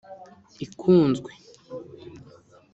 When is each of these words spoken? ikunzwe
ikunzwe 0.65 1.31